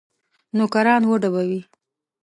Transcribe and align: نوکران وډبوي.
نوکران 0.57 1.01
وډبوي. 1.09 1.61